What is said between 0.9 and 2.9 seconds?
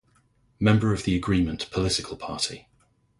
of the Agreement political party.